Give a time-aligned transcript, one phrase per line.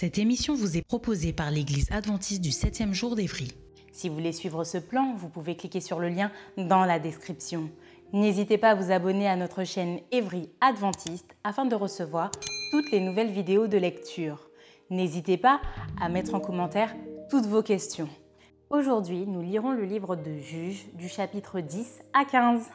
[0.00, 3.52] Cette émission vous est proposée par l'Église adventiste du 7e jour d'Évry.
[3.92, 7.68] Si vous voulez suivre ce plan, vous pouvez cliquer sur le lien dans la description.
[8.14, 12.30] N'hésitez pas à vous abonner à notre chaîne Évry Adventiste afin de recevoir
[12.70, 14.48] toutes les nouvelles vidéos de lecture.
[14.88, 15.60] N'hésitez pas
[16.00, 16.96] à mettre en commentaire
[17.28, 18.08] toutes vos questions.
[18.70, 22.70] Aujourd'hui, nous lirons le livre de Juges du chapitre 10 à 15.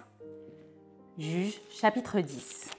[1.18, 2.70] Juges chapitre 10.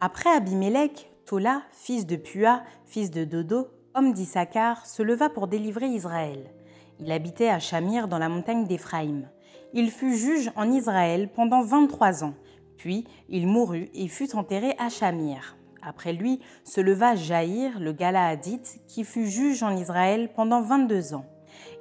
[0.00, 5.86] Après Abimélec, Tola, fils de Pua, fils de Dodo, homme d'Issachar, se leva pour délivrer
[5.86, 6.52] Israël.
[7.00, 9.30] Il habitait à Shamir dans la montagne d'Éphraïm.
[9.72, 12.34] Il fut juge en Israël pendant 23 ans.
[12.76, 15.56] Puis il mourut et fut enterré à Shamir.
[15.80, 21.24] Après lui se leva Jaïr, le Galaadite, qui fut juge en Israël pendant 22 ans.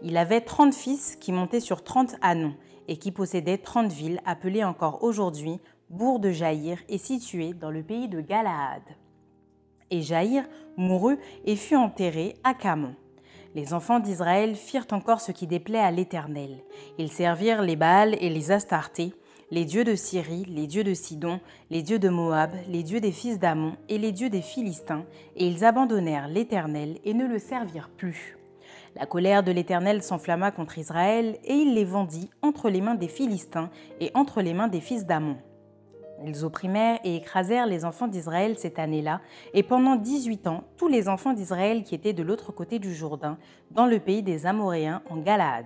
[0.02, 2.56] Il avait 30 fils qui montaient sur 30 anons
[2.88, 7.84] et qui possédaient 30 villes appelées encore aujourd'hui Bourg de Jaïr et situées dans le
[7.84, 8.84] pays de Galaad
[9.92, 10.44] et Jaïr
[10.78, 12.96] mourut et fut enterré à Camon.
[13.56, 16.64] Les enfants d'Israël firent encore ce qui déplaît à l'Éternel.
[16.98, 19.14] Ils servirent les Baals et les Astartés,
[19.52, 21.40] les dieux de Syrie, les dieux de Sidon,
[21.70, 25.46] les dieux de Moab, les dieux des fils d'Amon et les dieux des Philistins, et
[25.48, 28.38] ils abandonnèrent l'Éternel et ne le servirent plus.
[28.96, 33.08] La colère de l'Éternel s'enflamma contre Israël, et il les vendit entre les mains des
[33.08, 35.38] Philistins et entre les mains des fils d'Amon.
[36.26, 39.22] Ils opprimèrent et écrasèrent les enfants d'Israël cette année-là,
[39.54, 43.38] et pendant 18 ans, tous les enfants d'Israël qui étaient de l'autre côté du Jourdain,
[43.72, 45.66] dans le pays des Amoréens en Galaad.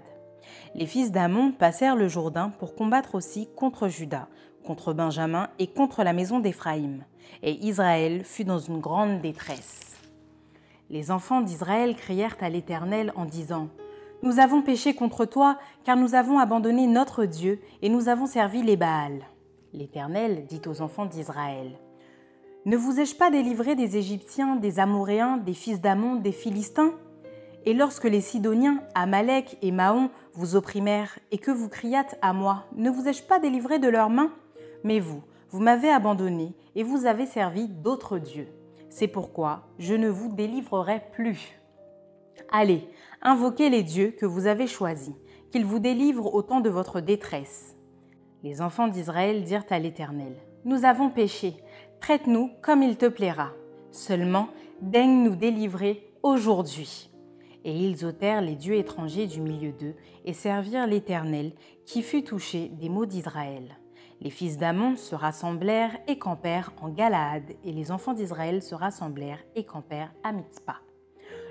[0.75, 4.27] Les fils d'Amon passèrent le Jourdain pour combattre aussi contre Juda,
[4.65, 7.03] contre Benjamin et contre la maison d'Éphraïm.
[7.43, 9.97] Et Israël fut dans une grande détresse.
[10.89, 13.67] Les enfants d'Israël crièrent à l'Éternel en disant
[14.23, 18.63] Nous avons péché contre toi, car nous avons abandonné notre Dieu et nous avons servi
[18.63, 19.25] les Baals.
[19.77, 21.77] L'Éternel dit aux enfants d'Israël
[22.65, 26.93] Ne vous ai-je pas délivré des Égyptiens, des Amoréens, des fils d'Amon, des Philistins?
[27.63, 32.65] Et lorsque les Sidoniens, Amalek et Mahon vous opprimèrent et que vous criâtes à moi,
[32.75, 34.31] ne vous ai-je pas délivré de leurs mains?
[34.83, 35.21] Mais vous,
[35.51, 38.47] vous m'avez abandonné et vous avez servi d'autres dieux.
[38.89, 41.59] C'est pourquoi je ne vous délivrerai plus.
[42.51, 42.87] Allez,
[43.21, 45.13] invoquez les dieux que vous avez choisis,
[45.51, 47.76] qu'ils vous délivrent au temps de votre détresse.
[48.43, 51.55] Les enfants d'Israël dirent à l'Éternel, Nous avons péché,
[51.99, 53.49] traite-nous comme il te plaira.
[53.91, 54.49] Seulement,
[54.79, 57.09] daigne nous délivrer aujourd'hui.
[57.65, 61.53] Et ils ôtèrent les dieux étrangers du milieu d'eux et servirent l'Éternel,
[61.85, 63.75] qui fut touché des maux d'Israël.
[64.21, 69.43] Les fils d'Amon se rassemblèrent et campèrent en Galaad, et les enfants d'Israël se rassemblèrent
[69.55, 70.81] et campèrent à Mitzpah.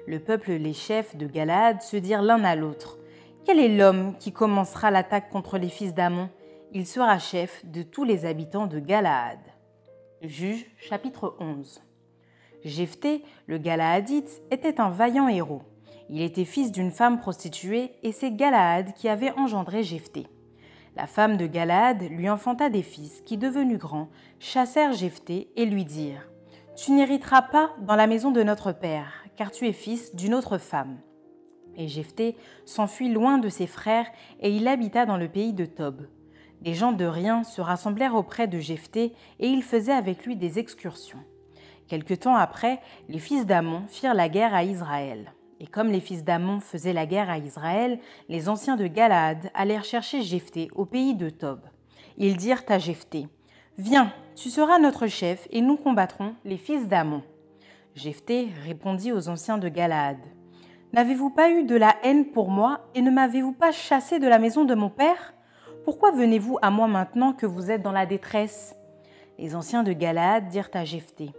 [0.06, 2.98] Le peuple, les chefs de Galaad, se dirent l'un à l'autre
[3.44, 6.28] Quel est l'homme qui commencera l'attaque contre les fils d'Amon
[6.76, 9.38] il sera chef de tous les habitants de Galaad.
[10.20, 11.80] Juge chapitre 11.
[12.66, 15.62] Jephthé, le Galaadite, était un vaillant héros.
[16.10, 20.26] Il était fils d'une femme prostituée et c'est Galaad qui avait engendré Jephthé.
[20.96, 25.86] La femme de Galaad lui enfanta des fils qui, devenus grands, chassèrent Jephthé et lui
[25.86, 26.28] dirent
[26.76, 30.58] Tu n'hériteras pas dans la maison de notre père, car tu es fils d'une autre
[30.58, 30.98] femme.
[31.74, 34.10] Et Jephthé s'enfuit loin de ses frères
[34.40, 36.06] et il habita dans le pays de Tob.
[36.62, 40.58] Les gens de rien se rassemblèrent auprès de Jephthé et ils faisaient avec lui des
[40.58, 41.22] excursions.
[41.88, 45.32] Quelque temps après, les fils d'Amon firent la guerre à Israël.
[45.60, 47.98] Et comme les fils d'Amon faisaient la guerre à Israël,
[48.28, 51.60] les anciens de Galaad allèrent chercher Jephthé au pays de Tob.
[52.18, 53.28] Ils dirent à Jephthé
[53.78, 57.22] Viens, tu seras notre chef et nous combattrons les fils d'Amon.
[57.94, 60.18] Jephthé répondit aux anciens de Galaad
[60.92, 64.38] N'avez-vous pas eu de la haine pour moi et ne m'avez-vous pas chassé de la
[64.38, 65.35] maison de mon père?
[65.86, 68.74] Pourquoi venez-vous à moi maintenant que vous êtes dans la détresse?
[69.38, 71.30] Les anciens de Galaad dirent à Jephthé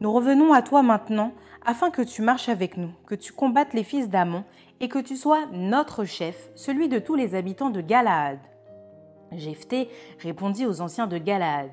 [0.00, 1.30] Nous revenons à toi maintenant,
[1.64, 4.42] afin que tu marches avec nous, que tu combattes les fils d'Amon,
[4.80, 8.40] et que tu sois notre chef, celui de tous les habitants de Galaad.
[9.30, 9.88] Jephthé
[10.18, 11.70] répondit aux anciens de Galaad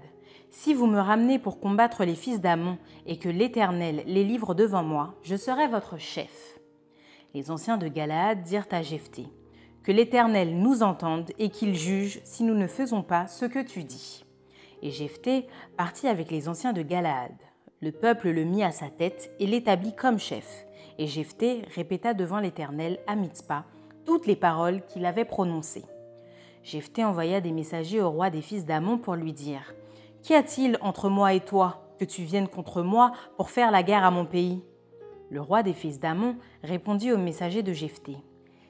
[0.51, 2.77] Si vous me ramenez pour combattre les fils d'Amon
[3.07, 6.59] et que l'Éternel les livre devant moi, je serai votre chef.
[7.33, 9.25] Les anciens de Galaad dirent à Jephthé
[9.83, 13.83] Que l'Éternel nous entende et qu'il juge si nous ne faisons pas ce que tu
[13.83, 14.25] dis.
[14.81, 15.47] Et Jephthé
[15.77, 17.31] partit avec les anciens de Galaad.
[17.81, 20.65] Le peuple le mit à sa tête et l'établit comme chef.
[20.97, 23.63] Et Jephthé répéta devant l'Éternel à Mitzpah
[24.05, 25.85] toutes les paroles qu'il avait prononcées.
[26.63, 29.73] Jephthé envoya des messagers au roi des fils d'Amon pour lui dire
[30.23, 34.03] Qu'y a-t-il entre moi et toi que tu viennes contre moi pour faire la guerre
[34.03, 34.61] à mon pays?
[35.29, 38.17] Le roi des fils d'Amon répondit aux messagers de Jephthé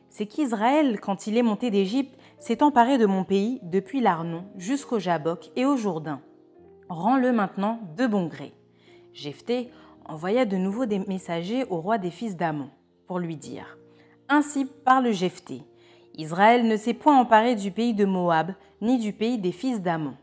[0.10, 5.00] C'est qu'Israël, quand il est monté d'Égypte, s'est emparé de mon pays depuis l'Arnon jusqu'au
[5.00, 6.22] Jabok et au Jourdain.
[6.90, 8.54] Rends-le maintenant de bon gré.
[9.14, 9.70] Jephthé
[10.06, 12.70] envoya de nouveau des messagers au roi des fils d'Amon
[13.06, 13.78] pour lui dire
[14.28, 15.62] Ainsi parle Jephthé
[16.18, 20.16] Israël ne s'est point emparé du pays de Moab, ni du pays des fils d'Amon.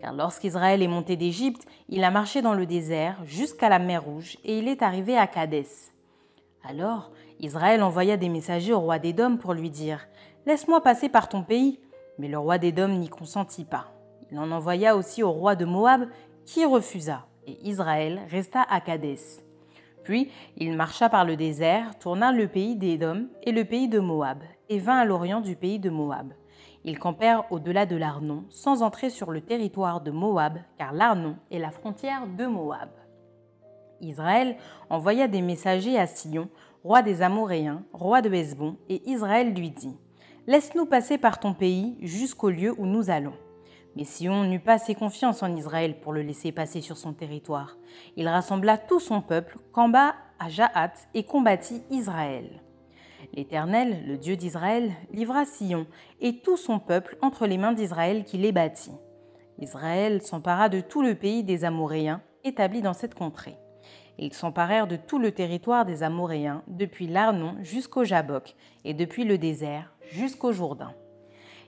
[0.00, 4.36] Car lorsqu'Israël est monté d'Égypte, il a marché dans le désert jusqu'à la mer Rouge,
[4.44, 5.92] et il est arrivé à Cadès.
[6.68, 10.06] Alors Israël envoya des messagers au roi d'Édom pour lui dire
[10.46, 11.80] Laisse-moi passer par ton pays.
[12.18, 13.92] Mais le roi d'Édom n'y consentit pas.
[14.30, 16.06] Il en envoya aussi au roi de Moab,
[16.44, 19.42] qui refusa, et Israël resta à Cadès.
[20.04, 24.38] Puis il marcha par le désert, tourna le pays d'Édom et le pays de Moab,
[24.68, 26.32] et vint à l'orient du pays de Moab.
[26.84, 31.58] Ils campèrent au-delà de l'Arnon, sans entrer sur le territoire de Moab, car l'Arnon est
[31.58, 32.90] la frontière de Moab.
[34.02, 34.56] Israël
[34.90, 36.48] envoya des messagers à Sion,
[36.84, 39.96] roi des Amoréens, roi de Hesbon, et Israël lui dit
[40.46, 43.32] Laisse-nous passer par ton pays jusqu'au lieu où nous allons.
[43.96, 47.78] Mais Sion n'eut pas assez confiance en Israël pour le laisser passer sur son territoire.
[48.16, 52.60] Il rassembla tout son peuple, campa à Jahat et combattit Israël.
[53.32, 55.86] L'Éternel, le Dieu d'Israël, livra Sion
[56.20, 58.92] et tout son peuple entre les mains d'Israël qui les bâtit.
[59.58, 63.56] Israël s'empara de tout le pays des Amoréens établi dans cette contrée.
[64.18, 69.38] Ils s'emparèrent de tout le territoire des Amoréens, depuis l'Arnon jusqu'au Jabok, et depuis le
[69.38, 70.92] désert jusqu'au Jourdain.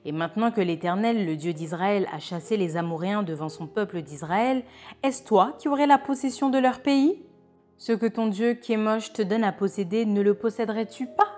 [0.04, 4.62] Et maintenant que l'Éternel, le Dieu d'Israël, a chassé les Amoréens devant son peuple d'Israël,
[5.02, 7.24] est-ce toi qui aurais la possession de leur pays?
[7.76, 11.28] Ce que ton Dieu, Kémosh, te donne à posséder, ne le posséderais-tu pas?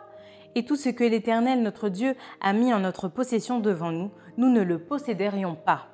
[0.55, 4.51] Et tout ce que l'Éternel, notre Dieu, a mis en notre possession devant nous, nous
[4.51, 5.87] ne le posséderions pas.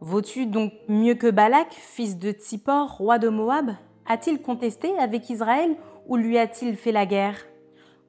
[0.00, 3.70] Vaux-tu donc mieux que Balak, fils de Tsippor, roi de Moab?
[4.10, 5.76] A-t-il contesté avec Israël
[6.06, 7.36] ou lui a-t-il fait la guerre?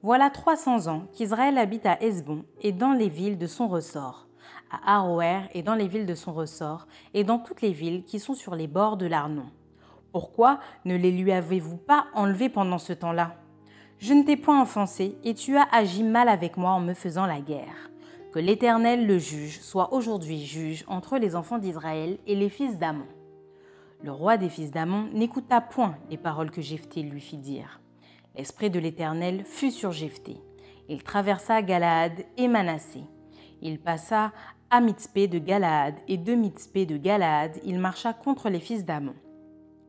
[0.02, 4.26] Voilà 300 ans qu'Israël habite à Hesbon et dans les villes de son ressort,
[4.70, 8.18] à Aroer et dans les villes de son ressort, et dans toutes les villes qui
[8.18, 9.50] sont sur les bords de l'Arnon.
[10.10, 13.36] Pourquoi ne les lui avez-vous pas enlevés pendant ce temps-là?
[13.98, 17.26] Je ne t'ai point offensé, et tu as agi mal avec moi en me faisant
[17.26, 17.90] la guerre.
[18.32, 23.04] Que l'Éternel, le juge, soit aujourd'hui juge entre les enfants d'Israël et les fils d'Amon.
[24.02, 27.80] Le roi des fils d'Amon n'écouta point les paroles que Jephthé lui fit dire.
[28.34, 30.38] L'esprit de l'Éternel fut sur Jephthé.
[30.88, 33.02] Il traversa Galaad et Manassé.
[33.60, 34.32] Il passa
[34.70, 39.14] à Mitzpé de Galaad et de Mitzpé de Galaad, il marcha contre les fils d'Amon.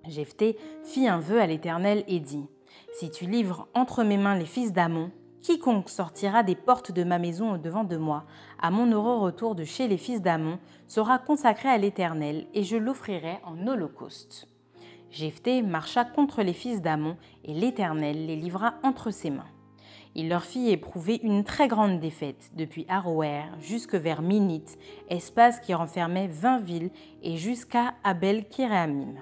[0.07, 2.47] Jephthé fit un vœu à l'Éternel et dit
[2.93, 5.11] Si tu livres entre mes mains les fils d'Amon,
[5.41, 8.25] quiconque sortira des portes de ma maison au-devant de moi,
[8.61, 12.77] à mon heureux retour de chez les fils d'Amon, sera consacré à l'Éternel, et je
[12.77, 14.47] l'offrirai en holocauste.
[15.09, 19.49] Jephthé marcha contre les fils d'Amon, et l'Éternel les livra entre ses mains.
[20.13, 24.65] Il leur fit éprouver une très grande défaite, depuis Aroer jusque vers Minit,
[25.09, 26.91] espace qui renfermait vingt villes,
[27.23, 29.15] et jusqu'à Abel Kéréamim.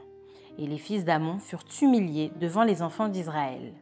[0.58, 3.74] Et les fils d'Amon furent humiliés devant les enfants d'Israël.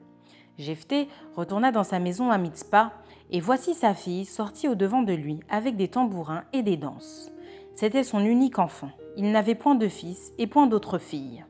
[0.57, 2.91] Jephthé retourna dans sa maison à Mitzpah,
[3.29, 7.29] et voici sa fille sortie au devant de lui avec des tambourins et des danses.
[7.75, 8.89] C'était son unique enfant.
[9.17, 11.43] Il n'avait point de fils et point d'autres filles.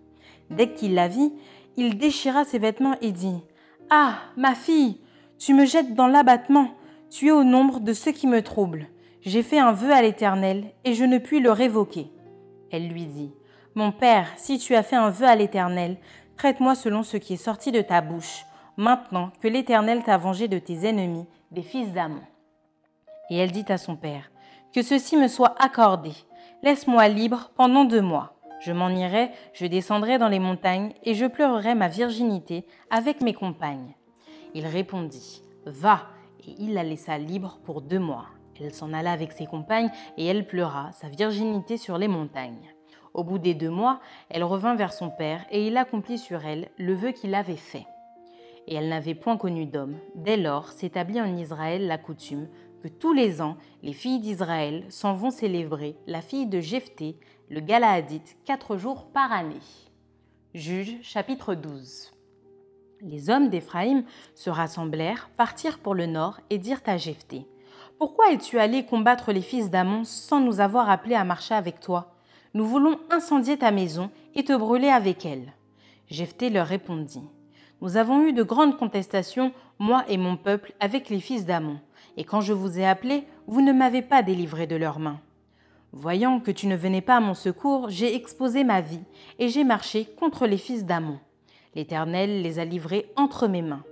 [0.50, 1.34] Dès qu'il la vit,
[1.78, 3.38] il déchira ses vêtements et dit
[3.90, 5.00] Ah, ma fille,
[5.38, 6.72] tu me jettes dans l'abattement,
[7.10, 8.88] tu es au nombre de ceux qui me troublent.
[9.22, 12.12] J'ai fait un vœu à l'Éternel, et je ne puis le révoquer.
[12.72, 13.32] Elle lui dit
[13.76, 15.98] Mon père, si tu as fait un vœu à l'Éternel,
[16.38, 18.46] traite-moi selon ce qui est sorti de ta bouche,
[18.78, 22.22] maintenant que l'Éternel t'a vengé de tes ennemis, des fils d'Amon.
[23.30, 24.32] Et elle dit à son père
[24.74, 26.12] Que ceci me soit accordé,
[26.64, 28.34] laisse-moi libre pendant deux mois.
[28.60, 33.34] Je m'en irai, je descendrai dans les montagnes, et je pleurerai ma virginité avec mes
[33.34, 33.96] compagnes.
[34.54, 36.08] Il répondit, Va,
[36.48, 38.26] et il la laissa libre pour deux mois.
[38.60, 42.74] Elle s'en alla avec ses compagnes, et elle pleura sa virginité sur les montagnes.
[43.14, 46.70] Au bout des deux mois, elle revint vers son père, et il accomplit sur elle
[46.78, 47.86] le vœu qu'il avait fait.
[48.68, 49.98] Et elle n'avait point connu d'homme.
[50.16, 52.48] Dès lors s'établit en Israël la coutume
[52.82, 57.18] que tous les ans, les filles d'Israël s'en vont célébrer la fille de Jephthé,
[57.50, 59.56] le Galaadite, quatre jours par année.
[60.54, 62.12] Juge chapitre 12
[63.02, 64.04] Les hommes d'Éphraïm
[64.36, 67.48] se rassemblèrent, partirent pour le nord et dirent à Jephthé
[67.98, 72.16] Pourquoi es-tu allé combattre les fils d'Amon sans nous avoir appelés à marcher avec toi?
[72.54, 75.54] Nous voulons incendier ta maison et te brûler avec elle.
[76.10, 77.30] Jephthé leur répondit
[77.82, 81.78] Nous avons eu de grandes contestations, moi et mon peuple, avec les fils d'Amon,
[82.18, 85.20] et quand je vous ai appelés, vous ne m'avez pas délivré de leurs mains.
[85.92, 89.04] Voyant que tu ne venais pas à mon secours, j'ai exposé ma vie,
[89.38, 91.20] et j'ai marché contre les fils d'Amon.
[91.76, 93.84] L'Éternel les a livrés entre mes mains.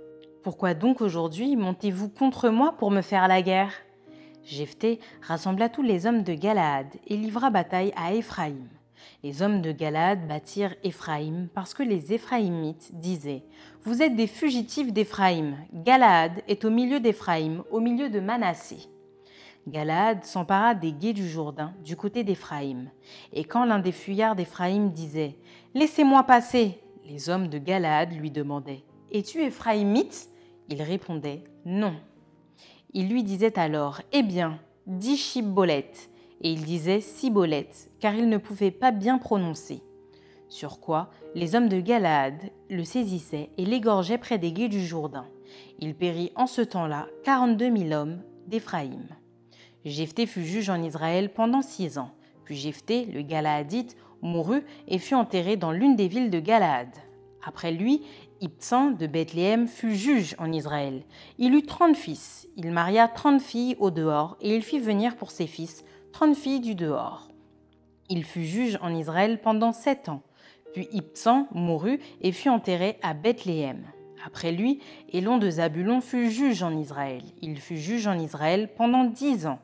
[0.42, 3.72] Pourquoi donc aujourd'hui montez-vous contre moi pour me faire la guerre?
[4.44, 8.68] Jephthé rassembla tous les hommes de Galaad et livra bataille à Éphraïm.
[9.22, 13.42] Les hommes de Galade bâtirent Éphraïm parce que les Éphraïmites disaient
[13.82, 15.56] Vous êtes des fugitifs d'Éphraïm.
[15.72, 18.88] Galaad est au milieu d'Éphraïm, au milieu de Manassé.
[19.68, 22.88] Galaad s'empara des guets du Jourdain, du côté d'Éphraïm.
[23.32, 25.36] Et quand l'un des fuyards d'Éphraïm disait
[25.74, 30.28] Laissez-moi passer les hommes de Galaad lui demandaient Es-tu Éphraïmite?
[30.68, 31.94] Il répondait Non.
[32.92, 36.10] Il lui disait alors Eh bien, dis Chibolette
[36.46, 39.82] et il disait Cibolette, car il ne pouvait pas bien prononcer.
[40.48, 42.34] Sur quoi les hommes de Galaad
[42.70, 45.26] le saisissaient et l'égorgeaient près des guets du Jourdain.
[45.80, 49.08] Il périt en ce temps-là quarante-deux mille hommes d'Éphraïm.
[49.84, 52.12] Jephthé fut juge en Israël pendant six ans.
[52.44, 56.90] Puis Jephthé, le Galaadite, mourut et fut enterré dans l'une des villes de Galaad.
[57.44, 58.02] Après lui,
[58.40, 61.02] Ibtsan de Bethléem fut juge en Israël.
[61.38, 62.46] Il eut trente fils.
[62.56, 65.84] Il maria trente filles au dehors et il fit venir pour ses fils
[66.16, 67.28] trente filles du dehors.
[68.08, 70.22] Il fut juge en Israël pendant sept ans.
[70.72, 73.84] Puis Ibtsan mourut et fut enterré à Bethléem.
[74.24, 74.80] Après lui,
[75.12, 77.20] Élon de Zabulon fut juge en Israël.
[77.42, 79.58] Il fut juge en Israël pendant dix ans.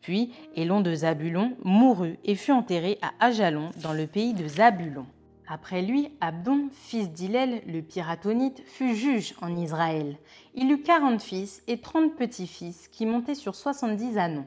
[0.00, 5.06] Puis Élon de Zabulon mourut et fut enterré à Ajalon dans le pays de Zabulon.
[5.48, 10.18] Après lui, Abdon, fils d'Hillel, le piratonite, fut juge en Israël.
[10.54, 14.46] Il eut quarante fils et trente petits-fils qui montaient sur soixante-dix anneaux.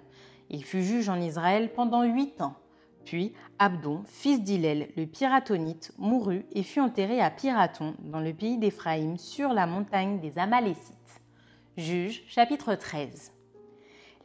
[0.51, 2.55] Il fut juge en Israël pendant huit ans.
[3.05, 8.57] Puis Abdon, fils d'Hillel, le Piratonite, mourut et fut enterré à Piraton, dans le pays
[8.57, 11.21] d'Éphraïm, sur la montagne des Amalécites.
[11.77, 13.31] Juge, chapitre 13.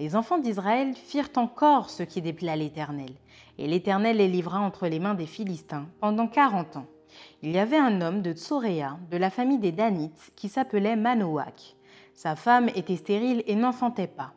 [0.01, 3.11] Les enfants d'Israël firent encore ce qui déplaît à l'Éternel,
[3.59, 6.87] et l'Éternel les livra entre les mains des Philistins pendant quarante ans.
[7.43, 11.77] Il y avait un homme de Tsoréa, de la famille des Danites, qui s'appelait Manoach.
[12.15, 14.35] Sa femme était stérile et n'enfantait pas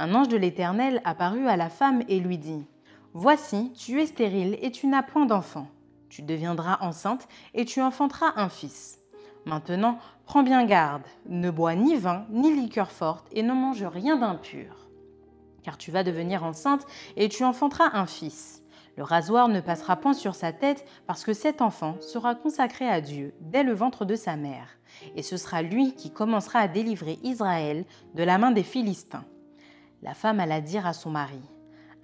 [0.00, 2.66] un ange de l'Éternel apparut à la femme et lui dit,
[3.12, 5.66] Voici, tu es stérile et tu n'as point d'enfant.
[6.08, 8.98] Tu deviendras enceinte et tu enfanteras un fils.
[9.44, 14.16] Maintenant, prends bien garde, ne bois ni vin ni liqueur forte et ne mange rien
[14.16, 14.88] d'impur.
[15.62, 18.62] Car tu vas devenir enceinte et tu enfanteras un fils.
[18.96, 23.02] Le rasoir ne passera point sur sa tête parce que cet enfant sera consacré à
[23.02, 24.78] Dieu dès le ventre de sa mère.
[25.14, 29.24] Et ce sera lui qui commencera à délivrer Israël de la main des Philistins.
[30.02, 31.40] La femme alla dire à son mari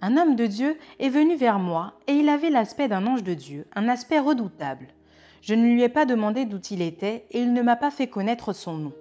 [0.02, 3.32] Un homme de Dieu est venu vers moi, et il avait l'aspect d'un ange de
[3.32, 4.88] Dieu, un aspect redoutable.
[5.40, 8.08] Je ne lui ai pas demandé d'où il était, et il ne m'a pas fait
[8.08, 8.92] connaître son nom.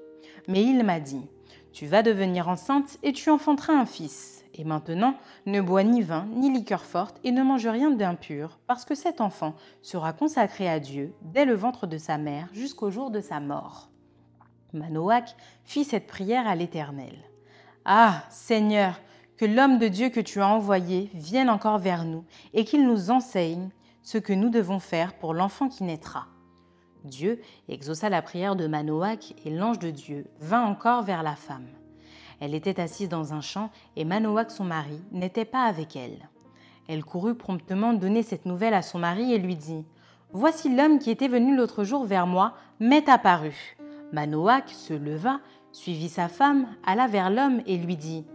[0.47, 1.27] Mais il m'a dit
[1.73, 4.45] Tu vas devenir enceinte, et tu enfanteras un fils.
[4.53, 8.85] Et maintenant, ne bois ni vin, ni liqueur forte, et ne mange rien d'impur, parce
[8.85, 13.11] que cet enfant sera consacré à Dieu dès le ventre de sa mère jusqu'au jour
[13.11, 13.89] de sa mort.
[14.71, 15.35] Manoach
[15.65, 17.15] fit cette prière à l'Éternel.
[17.87, 18.99] Ah, Seigneur,
[19.37, 22.23] que l'homme de Dieu que tu as envoyé vienne encore vers nous
[22.55, 23.69] et qu'il nous enseigne
[24.01, 26.25] ce que nous devons faire pour l'enfant qui naîtra.
[27.03, 27.39] Dieu
[27.69, 31.67] exauça la prière de Manoach et l'ange de Dieu vint encore vers la femme.
[32.39, 36.29] Elle était assise dans un champ et Manoach, son mari, n'était pas avec elle.
[36.87, 39.85] Elle courut promptement donner cette nouvelle à son mari et lui dit
[40.31, 43.77] Voici l'homme qui était venu l'autre jour vers moi m'est apparu.
[44.11, 45.39] Manoach se leva
[45.75, 48.25] suivit sa femme, alla vers l'homme et lui dit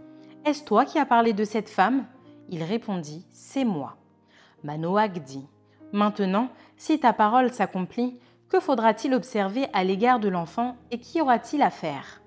[0.45, 2.05] Est-ce toi qui as parlé de cette femme?
[2.49, 3.97] Il répondit C'est moi.
[4.63, 5.47] Manoach dit
[5.91, 11.63] Maintenant, si ta parole s'accomplit, que faudra-t-il observer à l'égard de l'enfant et qu'y aura-t-il
[11.63, 12.21] à faire?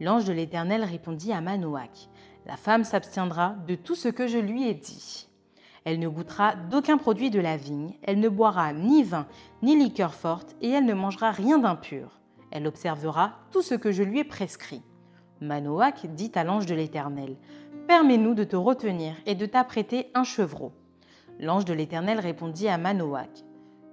[0.00, 2.08] L'ange de l'Éternel répondit à Manoach
[2.46, 5.28] La femme s'abstiendra de tout ce que je lui ai dit.
[5.84, 9.26] Elle ne goûtera d'aucun produit de la vigne, elle ne boira ni vin
[9.62, 12.20] ni liqueur forte, et elle ne mangera rien d'impur.
[12.56, 14.80] Elle observera tout ce que je lui ai prescrit.
[15.42, 17.36] Manoach dit à l'ange de l'Éternel,
[17.86, 20.72] Permets-nous de te retenir et de t'apprêter un chevreau.
[21.38, 23.44] L'ange de l'Éternel répondit à Manoach,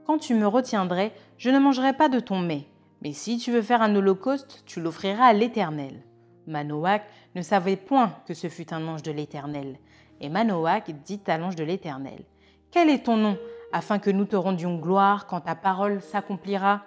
[0.06, 2.70] Quand tu me retiendrais, je ne mangerai pas de ton mets,
[3.02, 6.02] mais si tu veux faire un holocauste, tu l'offriras à l'Éternel.
[6.48, 7.04] Manoach
[7.36, 9.78] ne savait point que ce fut un ange de l'Éternel.
[10.22, 12.24] Et Manoach dit à l'ange de l'Éternel,
[12.72, 13.38] Quel est ton nom,
[13.74, 16.84] afin que nous te rendions gloire quand ta parole s'accomplira?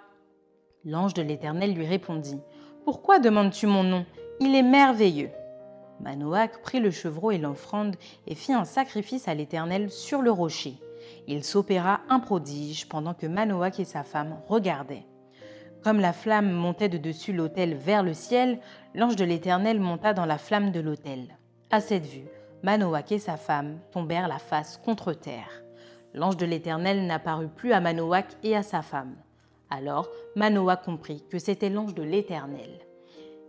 [0.89, 2.39] L'ange de l'Éternel lui répondit,
[2.85, 4.05] Pourquoi demandes-tu mon nom?
[4.39, 5.31] Il est merveilleux.
[5.99, 10.75] Manoach prit le chevreau et l'offrande et fit un sacrifice à l'Éternel sur le rocher.
[11.27, 15.05] Il s'opéra un prodige pendant que Manoach et sa femme regardaient.
[15.83, 18.57] Comme la flamme montait de dessus l'autel vers le ciel,
[18.95, 21.37] l'ange de l'Éternel monta dans la flamme de l'autel.
[21.69, 22.29] À cette vue,
[22.63, 25.63] Manoach et sa femme tombèrent la face contre terre.
[26.13, 29.17] L'ange de l'Éternel n'apparut plus à Manoach et à sa femme.
[29.69, 32.87] Alors Manoach comprit que c'était l'ange de l'Éternel.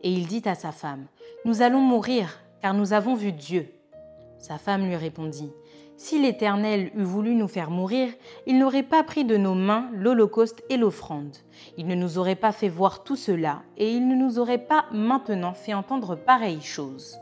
[0.02, 1.06] Et il dit à sa femme,
[1.44, 3.68] Nous allons mourir, car nous avons vu Dieu.
[4.38, 5.52] Sa femme lui répondit,
[5.96, 8.10] Si l'Éternel eût voulu nous faire mourir,
[8.46, 11.36] il n'aurait pas pris de nos mains l'Holocauste et l'offrande.
[11.76, 14.86] Il ne nous aurait pas fait voir tout cela, et il ne nous aurait pas
[14.92, 17.18] maintenant fait entendre pareille chose.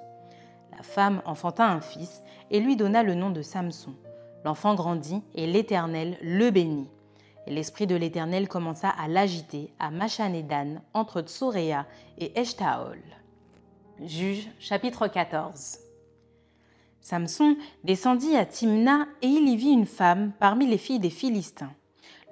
[0.76, 3.94] La femme enfanta un fils et lui donna le nom de Samson.
[4.44, 6.90] L'enfant grandit et l'Éternel le bénit.
[7.46, 11.86] Et l'esprit de l'Éternel commença à l'agiter à Machanédan entre Tsoréa
[12.18, 13.00] et Eshtaol.
[14.02, 15.78] Juge chapitre 14
[17.00, 21.72] Samson descendit à Timna et il y vit une femme parmi les filles des Philistins.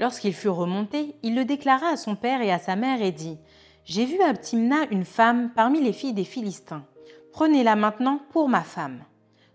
[0.01, 3.39] Lorsqu'il fut remonté, il le déclara à son père et à sa mère et dit
[3.85, 6.85] J'ai vu à Timna une femme parmi les filles des Philistins.
[7.33, 9.05] Prenez-la maintenant pour ma femme.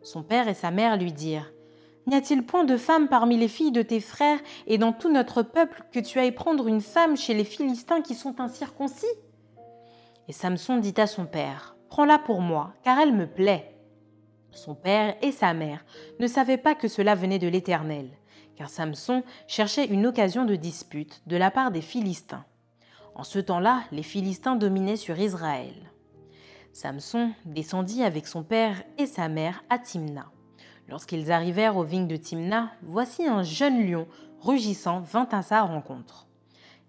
[0.04, 1.51] Son père et sa mère lui dirent
[2.10, 5.44] N'y a-t-il point de femme parmi les filles de tes frères et dans tout notre
[5.44, 9.06] peuple que tu ailles prendre une femme chez les Philistins qui sont incirconcis?
[10.28, 13.75] Et Samson dit à son père Prends-la pour moi, car elle me plaît.
[14.50, 15.86] Son père et sa mère
[16.20, 18.10] ne savaient pas que cela venait de l'Éternel,
[18.56, 22.46] car Samson cherchait une occasion de dispute de la part des Philistins.
[23.13, 25.75] En ce temps-là, les Philistins dominaient sur Israël.
[26.74, 30.32] Samson descendit avec son père et sa mère à Timna.
[30.89, 34.08] Lorsqu'ils arrivèrent aux vignes de Timna, voici un jeune lion
[34.41, 36.25] rugissant vint à sa rencontre.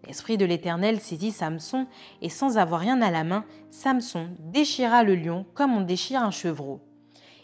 [0.06, 1.86] L'esprit de l'Éternel saisit Samson,
[2.22, 6.30] et sans avoir rien à la main, Samson déchira le lion comme on déchire un
[6.30, 6.80] chevreau.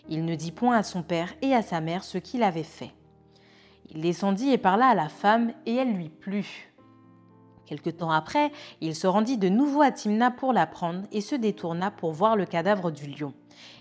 [0.08, 2.94] Il ne dit point à son père et à sa mère ce qu'il avait fait.
[3.90, 6.72] Il descendit et parla à la femme, et elle lui plut.
[7.66, 8.50] Quelque temps après,
[8.80, 12.34] il se rendit de nouveau à Timna pour la prendre et se détourna pour voir
[12.34, 13.34] le cadavre du lion.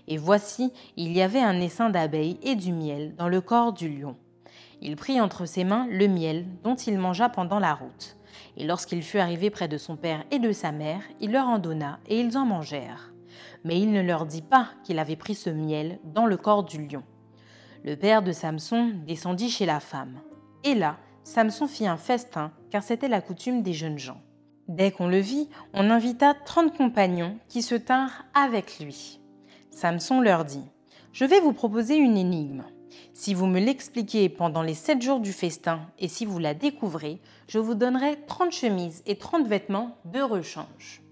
[0.08, 3.88] Et voici, il y avait un essaim d'abeilles et du miel dans le corps du
[3.88, 4.16] lion.
[4.80, 8.16] Il prit entre ses mains le miel dont il mangea pendant la route.
[8.56, 11.58] Et lorsqu'il fut arrivé près de son père et de sa mère, il leur en
[11.58, 13.12] donna et ils en mangèrent.
[13.64, 16.86] Mais il ne leur dit pas qu'il avait pris ce miel dans le corps du
[16.86, 17.02] lion.
[17.84, 20.20] Le père de Samson descendit chez la femme.
[20.64, 24.20] Et là, Samson fit un festin, car c'était la coutume des jeunes gens.
[24.68, 29.20] Dès qu'on le vit, on invita trente compagnons qui se tinrent avec lui.
[29.76, 30.64] Samson leur dit
[31.12, 32.64] Je vais vous proposer une énigme.
[33.12, 37.20] Si vous me l'expliquez pendant les sept jours du festin et si vous la découvrez,
[37.46, 41.02] je vous donnerai trente chemises et trente vêtements de rechange.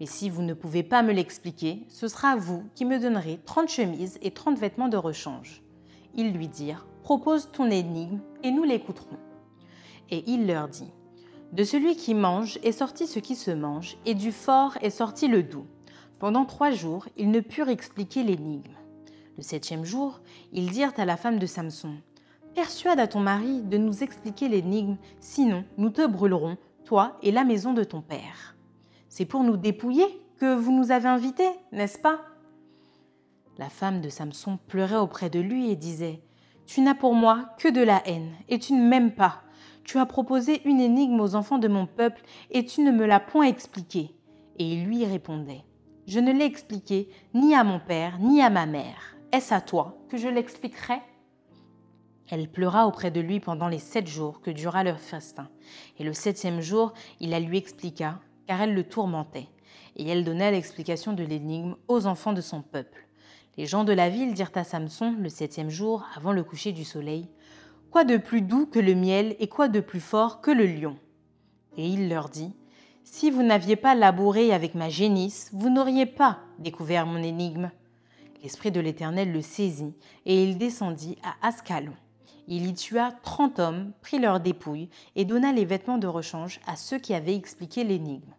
[0.00, 3.68] Mais si vous ne pouvez pas me l'expliquer, ce sera vous qui me donnerez trente
[3.68, 5.62] chemises et trente vêtements de rechange.
[6.16, 9.18] Ils lui dirent Propose ton énigme et nous l'écouterons.
[10.10, 10.90] Et il leur dit
[11.52, 15.28] De celui qui mange est sorti ce qui se mange, et du fort est sorti
[15.28, 15.66] le doux.
[16.20, 18.74] Pendant trois jours, ils ne purent expliquer l'énigme.
[19.38, 20.20] Le septième jour,
[20.52, 21.94] ils dirent à la femme de Samson
[22.54, 27.42] Persuade à ton mari de nous expliquer l'énigme, sinon nous te brûlerons, toi et la
[27.42, 28.54] maison de ton père.
[29.08, 30.04] C'est pour nous dépouiller
[30.38, 32.20] que vous nous avez invités, n'est-ce pas?
[33.56, 36.20] La femme de Samson pleurait auprès de lui et disait
[36.66, 39.40] Tu n'as pour moi que de la haine, et tu ne m'aimes pas.
[39.84, 43.20] Tu as proposé une énigme aux enfants de mon peuple, et tu ne me l'as
[43.20, 44.14] point expliquée.
[44.58, 45.64] Et il lui répondait
[46.10, 49.14] je ne l'ai expliqué ni à mon père ni à ma mère.
[49.30, 51.00] Est-ce à toi que je l'expliquerai?
[52.28, 55.48] Elle pleura auprès de lui pendant les sept jours que dura leur festin.
[56.00, 58.18] Et le septième jour, il la lui expliqua,
[58.48, 59.46] car elle le tourmentait.
[59.94, 63.06] Et elle donna l'explication de l'énigme aux enfants de son peuple.
[63.56, 66.84] Les gens de la ville dirent à Samson, le septième jour, avant le coucher du
[66.84, 67.28] soleil,
[67.92, 70.96] Quoi de plus doux que le miel et quoi de plus fort que le lion?
[71.76, 72.52] Et il leur dit,
[73.04, 77.70] si vous n'aviez pas labouré avec ma génisse, vous n'auriez pas découvert mon énigme.
[78.42, 79.94] L'Esprit de l'Éternel le saisit,
[80.26, 81.94] et il descendit à Ascalon.
[82.48, 86.76] Il y tua trente hommes, prit leurs dépouilles, et donna les vêtements de rechange à
[86.76, 88.34] ceux qui avaient expliqué l'énigme.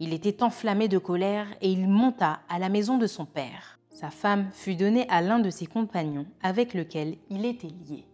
[0.00, 3.78] Il était enflammé de colère, et il monta à la maison de son père.
[3.90, 8.06] Sa femme fut donnée à l'un de ses compagnons avec lequel il était lié.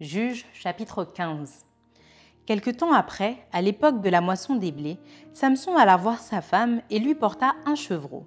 [0.00, 1.71] Juge chapitre 15
[2.46, 4.98] Quelque temps après, à l'époque de la moisson des blés,
[5.32, 8.26] Samson alla voir sa femme et lui porta un chevreau.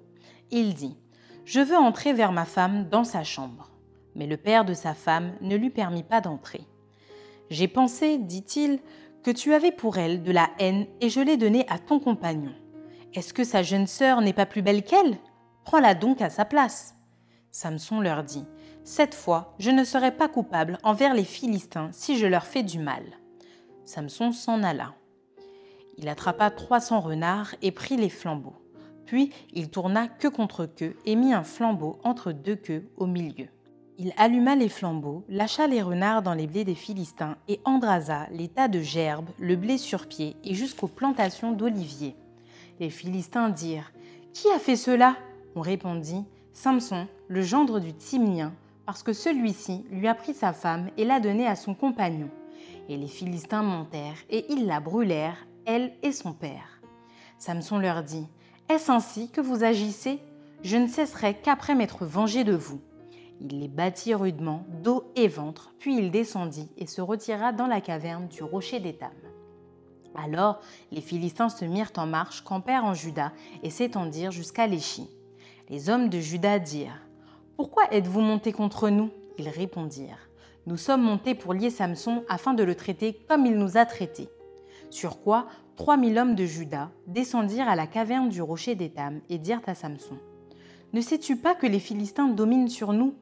[0.50, 0.96] Il dit
[1.44, 3.70] Je veux entrer vers ma femme dans sa chambre.
[4.14, 6.62] Mais le père de sa femme ne lui permit pas d'entrer.
[7.50, 8.80] J'ai pensé, dit-il,
[9.22, 12.52] que tu avais pour elle de la haine et je l'ai donnée à ton compagnon.
[13.12, 15.18] Est-ce que sa jeune sœur n'est pas plus belle qu'elle?
[15.64, 16.94] Prends-la donc à sa place.
[17.50, 18.46] Samson leur dit,
[18.84, 22.78] Cette fois, je ne serai pas coupable envers les Philistins si je leur fais du
[22.78, 23.02] mal.
[23.86, 24.94] Samson s'en alla.
[25.96, 28.56] Il attrapa trois cents renards et prit les flambeaux.
[29.06, 33.46] Puis il tourna queue contre queue et mit un flambeau entre deux queues au milieu.
[33.98, 38.48] Il alluma les flambeaux, lâcha les renards dans les blés des Philistins et embrasa les
[38.48, 42.16] tas de gerbes, le blé sur pied et jusqu'aux plantations d'oliviers.
[42.78, 43.92] Les Philistins dirent
[44.34, 45.16] Qui a fait cela?
[45.54, 48.52] On répondit Samson, le gendre du Timnien,
[48.84, 52.28] parce que celui-ci lui a pris sa femme et l'a donnée à son compagnon.
[52.88, 56.80] Et les Philistins montèrent et ils la brûlèrent, elle et son père.
[57.38, 58.26] Samson leur dit
[58.68, 60.20] Est-ce ainsi que vous agissez?
[60.62, 62.80] Je ne cesserai qu'après m'être vengé de vous.
[63.40, 67.80] Il les battit rudement, dos et ventre, puis il descendit et se retira dans la
[67.80, 69.10] caverne du rocher d'Étam.
[70.14, 70.60] Alors
[70.92, 75.10] les Philistins se mirent en marche, campèrent en Juda et s'étendirent jusqu'à l'Échi.
[75.68, 77.02] Les hommes de Juda dirent
[77.56, 79.10] Pourquoi êtes-vous montés contre nous?
[79.38, 80.25] Ils répondirent
[80.66, 84.28] Nous sommes montés pour lier Samson afin de le traiter comme il nous a traités.
[84.90, 89.38] Sur quoi trois mille hommes de Juda descendirent à la caverne du rocher d'Étam et
[89.38, 90.18] dirent à Samson
[90.92, 93.14] Ne sais-tu pas que les Philistins dominent sur nous?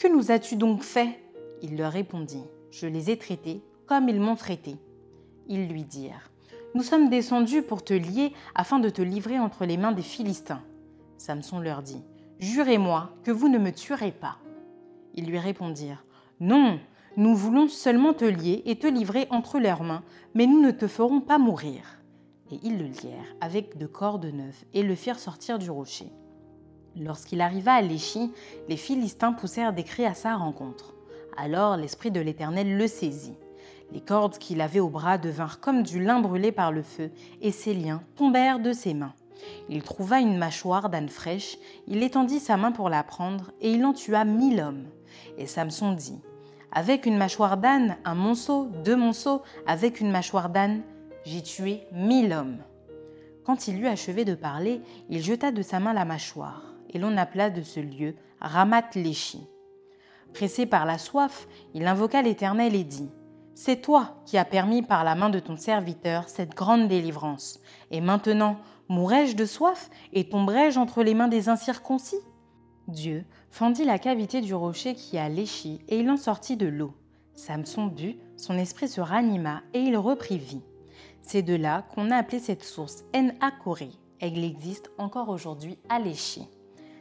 [0.00, 1.20] Que nous as-tu donc fait?
[1.62, 4.74] Il leur répondit, Je les ai traités comme ils m'ont traité.
[5.46, 6.32] Ils lui dirent,
[6.74, 10.62] Nous sommes descendus pour te lier afin de te livrer entre les mains des Philistins.
[11.18, 12.02] Samson leur dit,
[12.40, 14.38] Jurez-moi que vous ne me tuerez pas.
[15.14, 16.04] Ils lui répondirent,
[16.40, 16.80] Non,
[17.18, 20.86] nous voulons seulement te lier et te livrer entre leurs mains, mais nous ne te
[20.86, 22.00] ferons pas mourir.
[22.50, 26.10] Et ils le lièrent avec de cordes neuves et le firent sortir du rocher.
[26.96, 28.32] Lorsqu'il arriva à l'Échi,
[28.70, 30.94] les Philistins poussèrent des cris à sa rencontre.
[31.36, 33.36] Alors l'Esprit de l'Éternel le saisit.
[33.92, 37.10] Les cordes qu'il avait au bras devinrent comme du lin brûlé par le feu,
[37.42, 39.12] et ses liens tombèrent de ses mains.
[39.68, 43.84] Il trouva une mâchoire d'âne fraîche, il étendit sa main pour la prendre, et il
[43.84, 44.86] en tua mille hommes.
[45.36, 46.18] Et Samson dit
[46.72, 50.82] Avec une mâchoire d'âne, un monceau, deux monceaux, avec une mâchoire d'âne,
[51.24, 52.58] j'ai tué mille hommes.
[53.44, 57.16] Quand il eut achevé de parler, il jeta de sa main la mâchoire et l'on
[57.16, 59.46] appela de ce lieu Ramat Léchi.
[60.32, 63.10] Pressé par la soif, il invoqua l'Éternel et dit
[63.54, 67.58] C'est toi qui as permis par la main de ton serviteur cette grande délivrance.
[67.90, 72.20] Et maintenant, mourrai-je de soif et tomberai-je entre les mains des incirconcis?
[72.90, 76.94] Dieu fendit la cavité du rocher qui a léchi et il en sortit de l'eau.
[77.34, 80.62] Samson but, son esprit se ranima et il reprit vie.
[81.22, 83.90] C'est de là qu'on a appelé cette source En-Akoré.
[84.20, 86.46] Elle existe encore aujourd'hui à Léchi.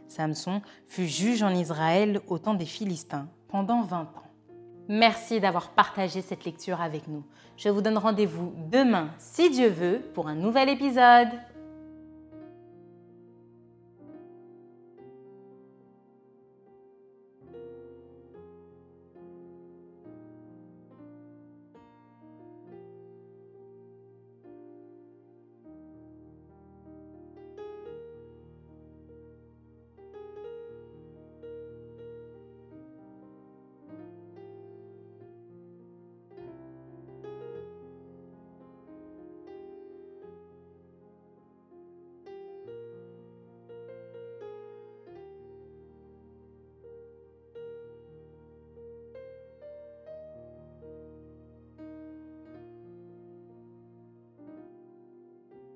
[0.07, 4.29] Samson fut juge en Israël au temps des Philistins pendant 20 ans.
[4.87, 7.23] Merci d'avoir partagé cette lecture avec nous.
[7.57, 11.29] Je vous donne rendez-vous demain, si Dieu veut, pour un nouvel épisode.